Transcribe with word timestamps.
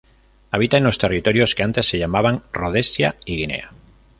Habita 0.49 0.77
en 0.77 0.83
los 0.83 0.97
territorios 0.97 1.53
que 1.53 1.61
antes 1.61 1.85
se 1.87 1.99
llamaban 1.99 2.41
Rodesia 2.53 3.17
y 3.23 3.35
Guinea. 3.37 3.69